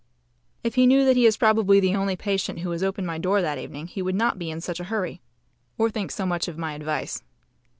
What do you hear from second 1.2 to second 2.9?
is probably the only patient who has